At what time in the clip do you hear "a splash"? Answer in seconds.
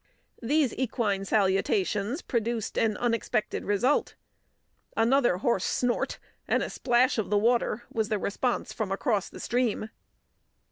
6.63-7.19